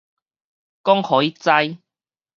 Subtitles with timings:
[0.81, 1.81] 講予伊知